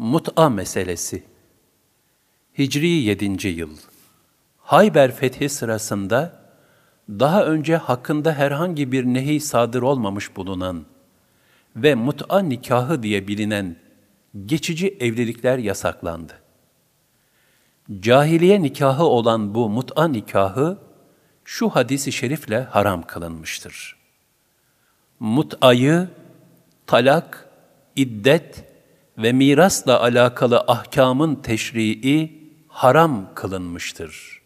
Mut'a 0.00 0.48
meselesi 0.48 1.22
Hicri 2.58 2.88
7. 2.88 3.48
yıl 3.48 3.70
Hayber 4.58 5.14
fethi 5.14 5.48
sırasında 5.48 6.42
daha 7.08 7.44
önce 7.44 7.76
hakkında 7.76 8.32
herhangi 8.32 8.92
bir 8.92 9.04
nehi 9.04 9.40
sadır 9.40 9.82
olmamış 9.82 10.36
bulunan 10.36 10.84
ve 11.76 11.94
mut'a 11.94 12.40
nikahı 12.40 13.02
diye 13.02 13.28
bilinen 13.28 13.76
geçici 14.46 14.96
evlilikler 15.00 15.58
yasaklandı. 15.58 16.32
Cahiliye 18.00 18.62
nikahı 18.62 19.04
olan 19.04 19.54
bu 19.54 19.68
mut'a 19.68 20.08
nikahı 20.08 20.78
şu 21.44 21.68
hadisi 21.68 22.12
şerifle 22.12 22.60
haram 22.62 23.02
kılınmıştır. 23.02 23.96
Mut'ayı 25.18 26.08
talak, 26.86 27.48
iddet 27.96 28.69
ve 29.22 29.32
mirasla 29.32 30.00
alakalı 30.00 30.60
ahkamın 30.60 31.34
teşrii 31.34 32.40
haram 32.68 33.34
kılınmıştır. 33.34 34.40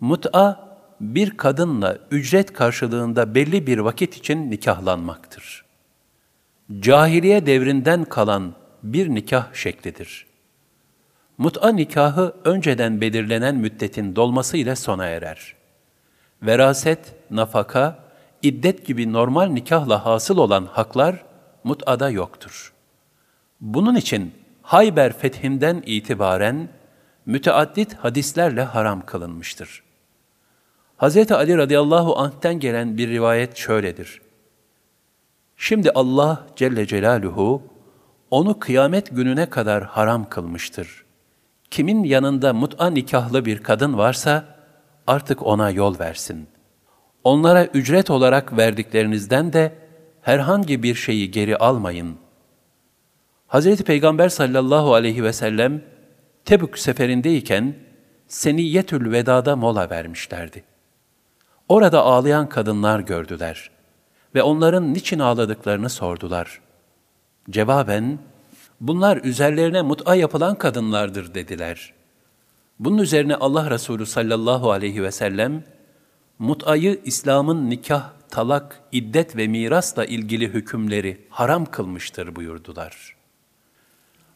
Mut'a, 0.00 0.70
bir 1.00 1.36
kadınla 1.36 1.98
ücret 2.10 2.52
karşılığında 2.52 3.34
belli 3.34 3.66
bir 3.66 3.78
vakit 3.78 4.16
için 4.16 4.50
nikahlanmaktır. 4.50 5.64
Cahiliye 6.80 7.46
devrinden 7.46 8.04
kalan 8.04 8.54
bir 8.82 9.08
nikah 9.08 9.54
şeklidir. 9.54 10.26
Mut'a 11.38 11.68
nikahı 11.68 12.34
önceden 12.44 13.00
belirlenen 13.00 13.56
müddetin 13.56 14.16
dolması 14.16 14.56
ile 14.56 14.76
sona 14.76 15.06
erer. 15.06 15.54
Veraset, 16.42 17.14
nafaka, 17.30 17.98
iddet 18.42 18.86
gibi 18.86 19.12
normal 19.12 19.46
nikahla 19.46 20.06
hasıl 20.06 20.38
olan 20.38 20.66
haklar 20.66 21.24
mut'ada 21.64 22.10
yoktur. 22.10 22.72
Bunun 23.60 23.94
için 23.94 24.32
Hayber 24.62 25.12
fethinden 25.12 25.82
itibaren 25.86 26.68
müteaddit 27.26 27.94
hadislerle 27.94 28.62
haram 28.62 29.06
kılınmıştır. 29.06 29.82
Hz. 30.98 31.32
Ali 31.32 31.58
radıyallahu 31.58 32.18
anh'ten 32.18 32.60
gelen 32.60 32.98
bir 32.98 33.08
rivayet 33.08 33.56
şöyledir. 33.56 34.20
Şimdi 35.56 35.90
Allah 35.90 36.46
Celle 36.56 36.86
Celaluhu 36.86 37.62
onu 38.30 38.58
kıyamet 38.58 39.16
gününe 39.16 39.50
kadar 39.50 39.84
haram 39.84 40.28
kılmıştır. 40.28 41.04
Kimin 41.70 42.04
yanında 42.04 42.52
mut'a 42.52 42.90
nikahlı 42.90 43.44
bir 43.44 43.62
kadın 43.62 43.98
varsa 43.98 44.44
artık 45.06 45.46
ona 45.46 45.70
yol 45.70 45.98
versin. 45.98 46.48
Onlara 47.24 47.64
ücret 47.64 48.10
olarak 48.10 48.56
verdiklerinizden 48.56 49.52
de 49.52 49.74
herhangi 50.22 50.82
bir 50.82 50.94
şeyi 50.94 51.30
geri 51.30 51.56
almayın. 51.56 52.16
Hz. 53.50 53.82
Peygamber 53.82 54.28
sallallahu 54.28 54.94
aleyhi 54.94 55.24
ve 55.24 55.32
sellem 55.32 55.82
Tebük 56.44 56.78
seferindeyken 56.78 57.74
Seniyyetül 58.28 59.12
Veda'da 59.12 59.56
mola 59.56 59.90
vermişlerdi. 59.90 60.64
Orada 61.68 62.02
ağlayan 62.02 62.48
kadınlar 62.48 63.00
gördüler 63.00 63.70
ve 64.34 64.42
onların 64.42 64.94
niçin 64.94 65.18
ağladıklarını 65.18 65.88
sordular. 65.88 66.60
Cevaben, 67.50 68.18
bunlar 68.80 69.16
üzerlerine 69.16 69.82
mut'a 69.82 70.14
yapılan 70.14 70.54
kadınlardır 70.54 71.34
dediler. 71.34 71.92
Bunun 72.78 72.98
üzerine 72.98 73.34
Allah 73.34 73.70
Resulü 73.70 74.06
sallallahu 74.06 74.70
aleyhi 74.70 75.02
ve 75.02 75.10
sellem, 75.10 75.64
mut'ayı 76.38 77.00
İslam'ın 77.04 77.70
nikah, 77.70 78.10
talak, 78.28 78.80
iddet 78.92 79.36
ve 79.36 79.46
mirasla 79.46 80.04
ilgili 80.04 80.48
hükümleri 80.48 81.26
haram 81.30 81.66
kılmıştır 81.66 82.36
buyurdular. 82.36 83.19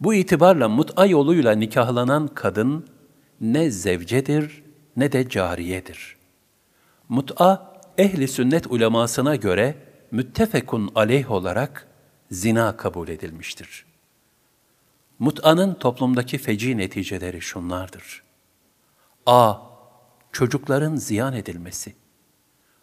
Bu 0.00 0.14
itibarla 0.14 0.68
mut'a 0.68 1.06
yoluyla 1.06 1.52
nikahlanan 1.52 2.28
kadın 2.28 2.86
ne 3.40 3.70
zevcedir 3.70 4.62
ne 4.96 5.12
de 5.12 5.28
cariyedir. 5.28 6.16
Mut'a 7.08 7.80
ehli 7.98 8.28
sünnet 8.28 8.66
ulemasına 8.66 9.36
göre 9.36 9.74
müttefekun 10.10 10.90
aleyh 10.94 11.30
olarak 11.30 11.86
zina 12.30 12.76
kabul 12.76 13.08
edilmiştir. 13.08 13.84
Mut'anın 15.18 15.74
toplumdaki 15.74 16.38
feci 16.38 16.76
neticeleri 16.76 17.40
şunlardır. 17.40 18.22
A. 19.26 19.54
Çocukların 20.32 20.96
ziyan 20.96 21.34
edilmesi. 21.34 21.94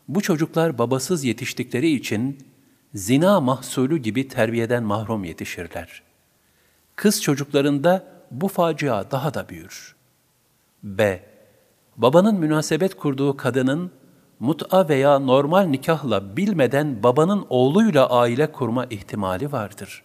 Bu 0.07 0.21
çocuklar 0.21 0.77
babasız 0.77 1.23
yetiştikleri 1.23 1.91
için 1.91 2.47
zina 2.93 3.41
mahsulü 3.41 3.97
gibi 3.97 4.27
terbiyeden 4.27 4.83
mahrum 4.83 5.23
yetişirler. 5.23 6.03
Kız 6.95 7.21
çocuklarında 7.21 8.03
bu 8.31 8.47
facia 8.47 9.11
daha 9.11 9.33
da 9.33 9.49
büyür. 9.49 9.95
B. 10.83 11.23
Babanın 11.97 12.35
münasebet 12.35 12.95
kurduğu 12.95 13.37
kadının 13.37 13.91
mut'a 14.39 14.89
veya 14.89 15.19
normal 15.19 15.63
nikahla 15.65 16.37
bilmeden 16.37 17.03
babanın 17.03 17.45
oğluyla 17.49 18.09
aile 18.09 18.51
kurma 18.51 18.85
ihtimali 18.85 19.51
vardır. 19.51 20.03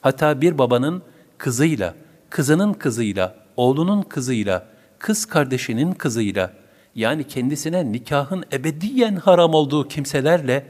Hatta 0.00 0.40
bir 0.40 0.58
babanın 0.58 1.02
kızıyla, 1.38 1.94
kızının 2.30 2.72
kızıyla, 2.72 3.34
oğlunun 3.56 4.02
kızıyla, 4.02 4.66
kız 4.98 5.26
kardeşinin 5.26 5.92
kızıyla, 5.92 6.52
yani 6.94 7.24
kendisine 7.24 7.92
nikahın 7.92 8.44
ebediyen 8.52 9.16
haram 9.16 9.54
olduğu 9.54 9.88
kimselerle 9.88 10.66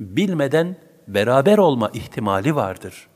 bilmeden 0.00 0.76
beraber 1.08 1.58
olma 1.58 1.88
ihtimali 1.88 2.54
vardır. 2.54 3.08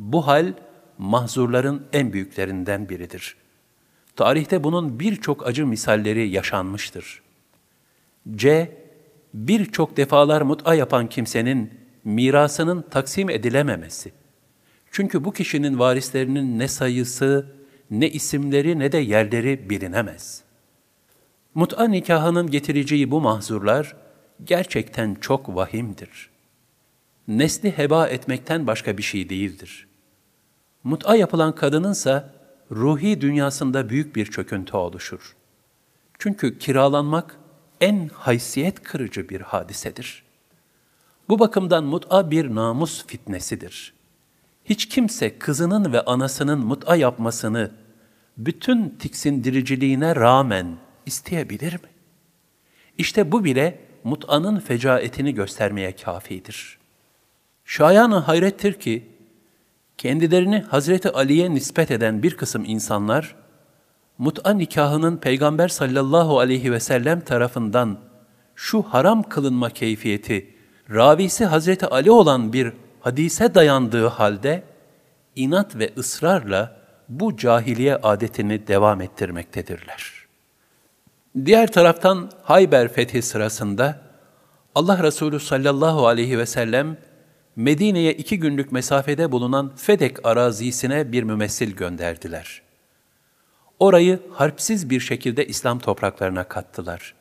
Bu 0.00 0.26
hal 0.26 0.52
mahzurların 0.98 1.86
en 1.92 2.12
büyüklerinden 2.12 2.88
biridir. 2.88 3.36
Tarihte 4.16 4.64
bunun 4.64 5.00
birçok 5.00 5.46
acı 5.46 5.66
misalleri 5.66 6.28
yaşanmıştır. 6.28 7.22
C. 8.36 8.76
Birçok 9.34 9.96
defalar 9.96 10.42
mut'a 10.42 10.74
yapan 10.74 11.08
kimsenin 11.08 11.70
mirasının 12.04 12.82
taksim 12.82 13.30
edilememesi. 13.30 14.12
Çünkü 14.90 15.24
bu 15.24 15.32
kişinin 15.32 15.78
varislerinin 15.78 16.58
ne 16.58 16.68
sayısı, 16.68 17.46
ne 17.90 18.10
isimleri 18.10 18.78
ne 18.78 18.92
de 18.92 18.98
yerleri 18.98 19.70
bilinemez. 19.70 20.42
Mut'a 21.54 21.88
nikahının 21.88 22.50
getireceği 22.50 23.10
bu 23.10 23.20
mahzurlar 23.20 23.96
gerçekten 24.44 25.14
çok 25.14 25.56
vahimdir. 25.56 26.30
Nesli 27.28 27.78
heba 27.78 28.08
etmekten 28.08 28.66
başka 28.66 28.98
bir 28.98 29.02
şey 29.02 29.28
değildir. 29.28 29.89
Mut'a 30.84 31.16
yapılan 31.16 31.54
kadınınsa 31.54 32.32
ruhi 32.70 33.20
dünyasında 33.20 33.88
büyük 33.88 34.16
bir 34.16 34.26
çöküntü 34.26 34.76
oluşur. 34.76 35.36
Çünkü 36.18 36.58
kiralanmak 36.58 37.36
en 37.80 38.10
haysiyet 38.14 38.82
kırıcı 38.82 39.28
bir 39.28 39.40
hadisedir. 39.40 40.22
Bu 41.28 41.38
bakımdan 41.38 41.84
mut'a 41.84 42.30
bir 42.30 42.54
namus 42.54 43.06
fitnesidir. 43.06 43.94
Hiç 44.64 44.88
kimse 44.88 45.38
kızının 45.38 45.92
ve 45.92 46.00
anasının 46.00 46.58
mut'a 46.58 46.96
yapmasını 46.96 47.70
bütün 48.36 48.88
tiksindiriciliğine 48.88 50.16
rağmen 50.16 50.76
isteyebilir 51.06 51.72
mi? 51.72 51.88
İşte 52.98 53.32
bu 53.32 53.44
bile 53.44 53.80
mut'anın 54.04 54.60
fecaetini 54.60 55.34
göstermeye 55.34 55.96
kafidir. 55.96 56.78
Şayanı 57.64 58.16
hayrettir 58.16 58.72
ki, 58.72 59.09
kendilerini 60.00 60.64
Hazreti 60.68 61.10
Ali'ye 61.10 61.54
nispet 61.54 61.90
eden 61.90 62.22
bir 62.22 62.36
kısım 62.36 62.64
insanlar, 62.66 63.36
mut'a 64.18 64.52
nikahının 64.52 65.16
Peygamber 65.16 65.68
sallallahu 65.68 66.38
aleyhi 66.38 66.72
ve 66.72 66.80
sellem 66.80 67.20
tarafından 67.20 67.98
şu 68.54 68.82
haram 68.82 69.22
kılınma 69.22 69.70
keyfiyeti, 69.70 70.54
ravisi 70.90 71.44
Hazreti 71.44 71.86
Ali 71.86 72.10
olan 72.10 72.52
bir 72.52 72.72
hadise 73.00 73.54
dayandığı 73.54 74.06
halde, 74.06 74.62
inat 75.36 75.76
ve 75.76 75.90
ısrarla 75.98 76.76
bu 77.08 77.36
cahiliye 77.36 77.96
adetini 77.96 78.66
devam 78.66 79.00
ettirmektedirler. 79.00 80.12
Diğer 81.44 81.72
taraftan 81.72 82.30
Hayber 82.42 82.92
fethi 82.92 83.22
sırasında 83.22 84.00
Allah 84.74 85.02
Resulü 85.02 85.40
sallallahu 85.40 86.06
aleyhi 86.06 86.38
ve 86.38 86.46
sellem 86.46 86.96
Medine'ye 87.60 88.12
iki 88.12 88.38
günlük 88.38 88.72
mesafede 88.72 89.32
bulunan 89.32 89.72
Fedek 89.76 90.26
arazisine 90.26 91.12
bir 91.12 91.22
mümessil 91.22 91.70
gönderdiler. 91.72 92.62
Orayı 93.78 94.20
harpsiz 94.32 94.90
bir 94.90 95.00
şekilde 95.00 95.46
İslam 95.46 95.78
topraklarına 95.78 96.44
kattılar. 96.44 97.14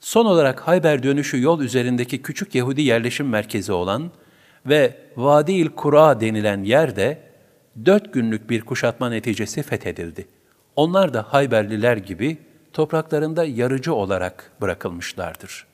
Son 0.00 0.26
olarak 0.26 0.60
Hayber 0.60 1.02
dönüşü 1.02 1.42
yol 1.42 1.60
üzerindeki 1.60 2.22
küçük 2.22 2.54
Yahudi 2.54 2.82
yerleşim 2.82 3.28
merkezi 3.28 3.72
olan 3.72 4.10
ve 4.66 4.96
Vadi-il 5.16 5.68
Kura 5.68 6.20
denilen 6.20 6.62
yerde 6.62 7.22
dört 7.86 8.12
günlük 8.14 8.50
bir 8.50 8.60
kuşatma 8.60 9.10
neticesi 9.10 9.62
fethedildi. 9.62 10.26
Onlar 10.76 11.14
da 11.14 11.22
Hayberliler 11.22 11.96
gibi 11.96 12.38
topraklarında 12.72 13.44
yarıcı 13.44 13.94
olarak 13.94 14.52
bırakılmışlardır. 14.60 15.66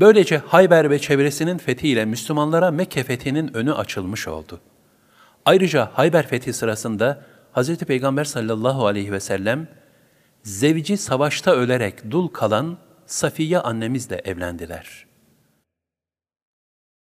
Böylece 0.00 0.38
Hayber 0.38 0.90
ve 0.90 0.98
çevresinin 0.98 1.58
fethiyle 1.58 2.04
Müslümanlara 2.04 2.70
Mekke 2.70 3.02
fethinin 3.02 3.56
önü 3.56 3.72
açılmış 3.72 4.28
oldu. 4.28 4.60
Ayrıca 5.44 5.90
Hayber 5.92 6.26
fethi 6.26 6.52
sırasında 6.52 7.22
Hz. 7.54 7.76
Peygamber 7.78 8.24
sallallahu 8.24 8.86
aleyhi 8.86 9.12
ve 9.12 9.20
sellem 9.20 9.68
zevci 10.42 10.96
savaşta 10.96 11.52
ölerek 11.52 12.10
dul 12.10 12.28
kalan 12.28 12.78
Safiye 13.06 13.60
annemizle 13.60 14.16
evlendiler. 14.24 15.06